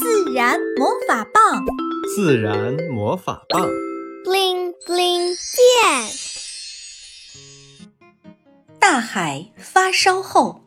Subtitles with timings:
[0.00, 1.64] 自然魔法棒，
[2.16, 3.64] 自然魔法棒
[4.24, 6.10] ，bling bling 变。
[8.80, 10.64] 大海发烧后，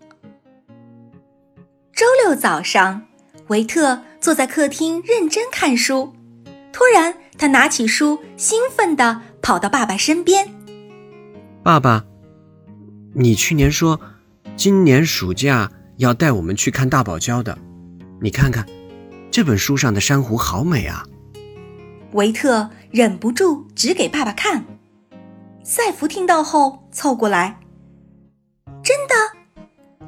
[1.93, 3.05] 周六早上，
[3.47, 6.13] 维特坐在客厅认真看书。
[6.71, 10.47] 突然，他拿起书，兴奋地跑到爸爸身边。
[11.61, 12.05] 爸爸，
[13.13, 13.99] 你去年说
[14.55, 17.57] 今年暑假要带我们去看大堡礁的，
[18.21, 18.65] 你看看
[19.31, 21.07] 这本书上的珊瑚好美啊！
[22.11, 24.65] 维特忍不住指给爸爸看。
[25.63, 27.57] 赛弗听到后凑过来。
[28.83, 29.65] 真的，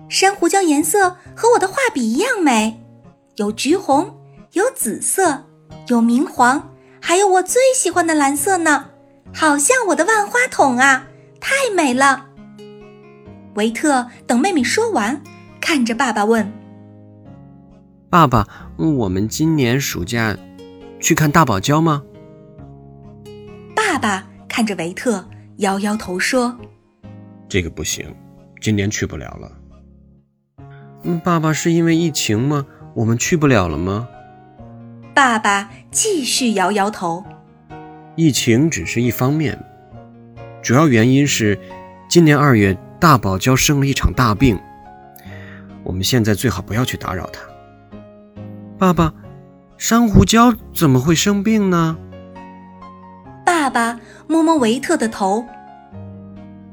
[0.09, 2.83] 珊瑚礁颜色和我的画笔一样美，
[3.37, 4.17] 有橘红，
[4.51, 5.45] 有紫色，
[5.87, 8.89] 有明黄，还有我最喜欢的蓝色呢，
[9.33, 11.07] 好像我的万花筒啊，
[11.39, 12.25] 太美了。
[13.55, 15.21] 维特等妹妹说完，
[15.61, 16.51] 看着爸爸问
[18.13, 20.37] ：“爸爸，我们今年暑假
[20.99, 22.03] 去看大堡礁吗？”
[23.75, 26.55] 爸爸看着维特，摇摇头说
[27.49, 28.05] ：“这个不行。”
[28.61, 29.51] 今年去不了了。
[31.01, 32.67] 嗯，爸爸是因为疫情吗？
[32.93, 34.07] 我们去不了了吗？
[35.15, 37.25] 爸爸继续摇摇头。
[38.15, 39.59] 疫情只是一方面，
[40.61, 41.59] 主要原因是
[42.07, 44.61] 今年二月大堡礁生了一场大病。
[45.83, 47.41] 我们现在最好不要去打扰他。
[48.83, 49.13] 爸爸，
[49.77, 51.97] 珊瑚礁怎么会生病呢？
[53.45, 55.45] 爸爸摸摸维特的头。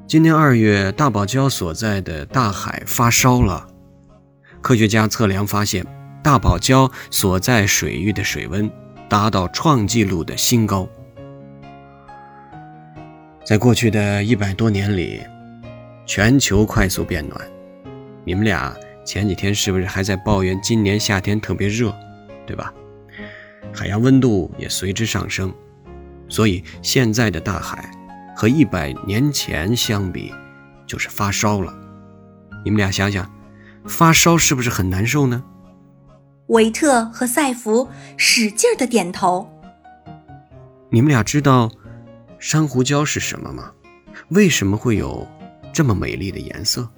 [0.08, 3.64] 今年二月，大堡礁所在的大海发烧了。
[4.60, 5.86] 科学家测量发现，
[6.20, 8.68] 大堡礁所在水域的水温
[9.08, 10.88] 达到创纪录的新高。
[13.44, 15.20] 在过去的一百多年里，
[16.04, 17.40] 全球快速变暖。
[18.24, 21.94] 你们俩前几天是不是还在抱怨今年夏天特别热，
[22.46, 22.72] 对吧？
[23.72, 25.52] 海洋温度也随之上升，
[26.28, 27.90] 所以现在的大海。
[28.36, 30.32] 和一百年前相比，
[30.86, 31.76] 就是发烧了。
[32.64, 33.30] 你们俩想想，
[33.84, 35.44] 发烧是不是很难受呢？
[36.46, 37.86] 维特和赛弗
[38.16, 39.46] 使劲的点头。
[40.88, 41.70] 你们俩知道
[42.38, 43.70] 珊瑚礁是什么吗？
[44.28, 45.28] 为什么会有
[45.70, 46.88] 这么美丽的颜色？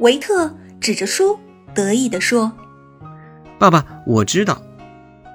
[0.00, 0.52] 维特
[0.86, 1.36] 指着书，
[1.74, 2.52] 得意地说
[3.58, 4.62] ：“爸爸，我知道，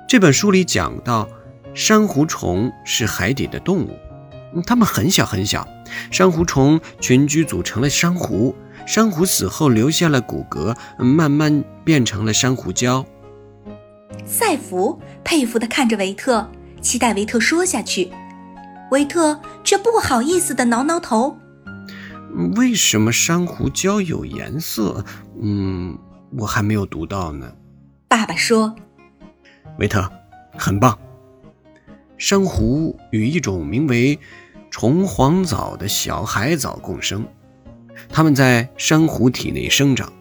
[0.08, 1.28] 这本书里讲到，
[1.74, 3.90] 珊瑚虫是海底的动物。”
[4.66, 5.68] 它们很小很小，
[6.10, 8.56] 珊瑚虫群居组成了珊瑚，
[8.88, 13.06] 珊瑚死后留下了骨骼，慢慢变成了珊瑚礁。
[14.26, 18.10] 赛弗佩服地看着维特，期待维特说下去，
[18.92, 21.38] 维特却不好意思地挠挠头。
[22.56, 25.04] 为什么珊瑚礁有颜色？
[25.42, 25.98] 嗯，
[26.38, 27.54] 我还没有读到呢。
[28.08, 28.76] 爸爸说
[29.80, 30.10] ：“维特，
[30.58, 30.98] 很棒。”
[32.18, 34.18] 珊瑚与一种名为
[34.70, 37.26] 虫黄藻的小海藻共生，
[38.10, 40.12] 它们在珊瑚体内生长，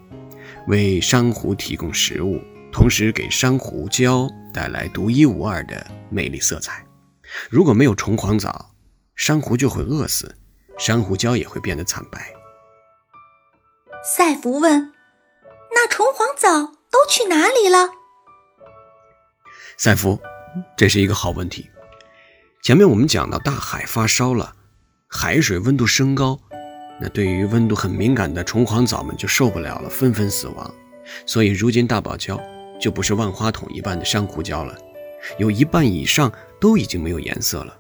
[0.67, 2.41] 为珊瑚提供食物，
[2.73, 6.85] 同时给珊瑚礁带来独一无二的美丽色彩。
[7.49, 8.75] 如果没有虫黄藻，
[9.15, 10.35] 珊瑚就会饿死，
[10.81, 12.33] 珊瑚礁也会变得惨白。
[14.03, 14.95] 赛弗问
[15.75, 17.91] ：“那虫黄藻都去哪里了？”
[19.77, 20.19] 赛弗，
[20.79, 21.69] 这是一个好问题。
[22.63, 24.55] 前面我们讲到，大海发烧了，
[25.07, 26.41] 海水温度升高，
[26.99, 30.75] 那对于温度很敏感的虫黄藻们就受不了了，纷纷死亡。
[31.27, 32.41] 所以如今大堡礁
[32.81, 34.75] 就不是万花筒一般的珊瑚礁了，
[35.37, 37.77] 有一半以上都已经没有颜色了。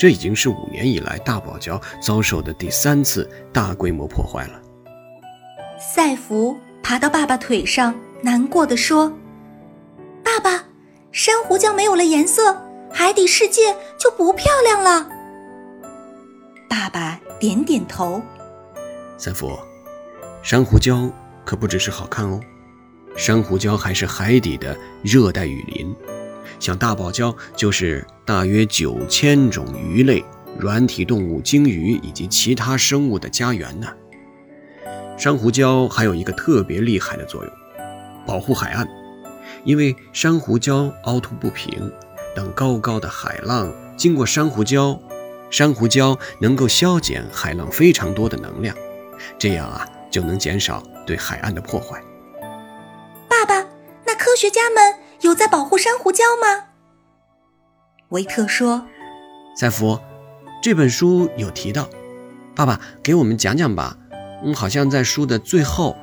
[0.00, 4.58] 这已经是五年以来大堡礁遭受的第三次大规模破坏了。
[5.78, 9.12] 赛福爬到爸爸腿上，难过的说
[10.24, 10.64] ：“爸爸，
[11.12, 12.56] 珊瑚礁没有了颜色。”
[12.90, 15.06] 海底世界就不漂亮了。
[16.66, 18.22] 爸爸点点头。
[19.18, 19.52] 赛福，
[20.42, 21.12] 珊瑚礁
[21.44, 22.40] 可不只是好看哦，
[23.18, 25.94] 珊瑚礁还是海底的热带雨林。
[26.60, 30.24] 像大堡礁就是大约九千种鱼类、
[30.58, 33.88] 软体动物、鲸鱼以及其他生物的家园呢。
[35.16, 37.52] 珊瑚礁还有一个特别厉害的作用，
[38.24, 38.86] 保护海岸，
[39.64, 41.90] 因为珊瑚礁凹凸不平。
[42.32, 44.96] 等高高的海浪经过珊瑚礁，
[45.50, 48.72] 珊瑚礁能够消减海浪非常多的能量，
[49.36, 52.00] 这样啊就能减少对海岸的破坏。
[53.28, 53.66] 爸爸，
[54.06, 56.66] 那科学家们有在保护珊瑚礁吗？
[58.08, 58.86] 维特说
[59.54, 59.98] ：“赛弗，
[60.62, 61.88] 这本书有提到，
[62.54, 63.96] 爸爸给我们讲讲吧。
[64.42, 65.96] 嗯，好像在书的最后。”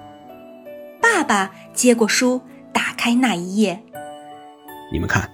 [1.01, 2.41] 爸爸接过书，
[2.71, 3.83] 打开那一页。
[4.91, 5.29] 你们看，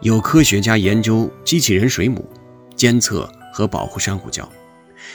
[0.00, 2.28] 有科学家研究机器人水母，
[2.74, 4.42] 监测和保护珊瑚礁；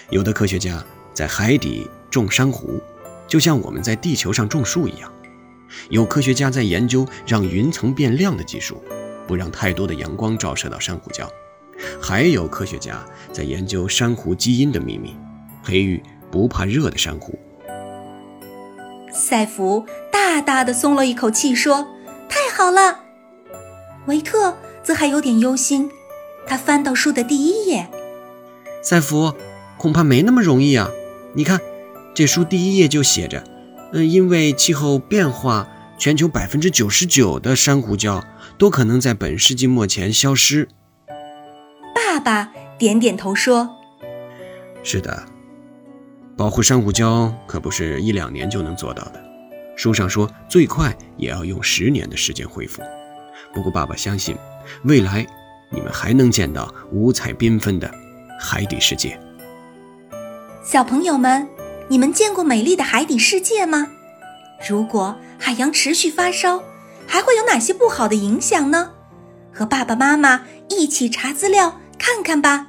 [0.10, 2.82] 有的科学家在海底种珊瑚，
[3.28, 5.12] 就像我们在地球上种树一样；
[5.90, 8.84] 有科学家在研究让云层变亮的技术，
[9.28, 11.28] 不让太多的阳光照射到珊瑚礁；
[12.02, 15.16] 还有科学家在研究珊瑚基因的秘密，
[15.64, 16.02] 培育
[16.32, 17.38] 不怕热的珊瑚。
[19.12, 21.88] 赛弗大大的松了一口气，说
[22.30, 23.00] ：“太好了。”
[24.08, 25.90] 维特则还有点忧心，
[26.48, 27.90] 他翻到书的第一页。
[28.82, 29.34] 赛弗，
[29.78, 30.90] 恐怕没那么容易啊！
[31.34, 31.60] 你看，
[32.14, 33.44] 这书第一页就写着
[33.92, 38.24] ：“嗯，因为气候变化，全球百分之九十九的珊瑚礁
[38.58, 40.68] 都可能在本世纪末前消失。”
[41.96, 43.70] 爸爸点点头说
[44.84, 45.24] ：“是的。”
[46.38, 49.22] 保护珊瑚礁可不是一两年就能做到的，
[49.76, 52.82] 书上说最快也要用十年的时间恢复。
[53.54, 54.38] 不过爸爸相信，
[54.84, 55.28] 未来
[55.70, 57.92] 你们还能见到五彩缤纷的
[58.40, 59.20] 海底世界。
[60.64, 61.46] 小朋友们，
[61.90, 63.88] 你们见过美丽的海底世界吗？
[64.70, 66.62] 如果海洋持续发烧，
[67.08, 68.92] 还会有哪些不好的影响呢？
[69.52, 72.68] 和爸爸妈妈一起查资料看看吧。